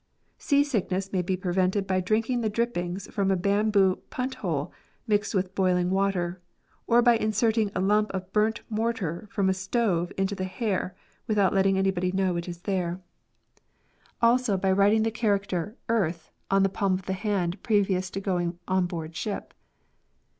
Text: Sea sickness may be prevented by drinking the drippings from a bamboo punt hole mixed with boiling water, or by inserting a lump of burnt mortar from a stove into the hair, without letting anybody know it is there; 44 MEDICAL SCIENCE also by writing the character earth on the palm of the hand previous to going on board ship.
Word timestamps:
Sea 0.39 0.63
sickness 0.63 1.13
may 1.13 1.21
be 1.21 1.37
prevented 1.37 1.85
by 1.85 1.99
drinking 1.99 2.41
the 2.41 2.49
drippings 2.49 3.05
from 3.13 3.29
a 3.29 3.35
bamboo 3.35 3.97
punt 4.09 4.33
hole 4.41 4.73
mixed 5.05 5.35
with 5.35 5.53
boiling 5.53 5.91
water, 5.91 6.41
or 6.87 7.03
by 7.03 7.15
inserting 7.17 7.69
a 7.75 7.81
lump 7.81 8.09
of 8.11 8.33
burnt 8.33 8.61
mortar 8.67 9.29
from 9.31 9.47
a 9.47 9.53
stove 9.53 10.11
into 10.17 10.33
the 10.33 10.45
hair, 10.45 10.95
without 11.27 11.53
letting 11.53 11.77
anybody 11.77 12.11
know 12.11 12.35
it 12.35 12.47
is 12.47 12.61
there; 12.61 12.99
44 14.21 14.29
MEDICAL 14.29 14.37
SCIENCE 14.39 14.47
also 14.49 14.57
by 14.57 14.71
writing 14.71 15.03
the 15.03 15.11
character 15.11 15.77
earth 15.87 16.31
on 16.49 16.63
the 16.63 16.67
palm 16.69 16.93
of 16.93 17.05
the 17.05 17.13
hand 17.13 17.61
previous 17.61 18.09
to 18.09 18.19
going 18.19 18.57
on 18.67 18.87
board 18.87 19.15
ship. 19.15 19.53